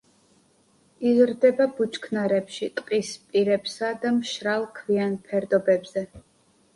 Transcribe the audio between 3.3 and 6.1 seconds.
პირებსა და მშრალ ქვიან ფერდობებზე.